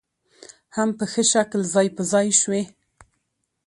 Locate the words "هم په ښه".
0.75-1.23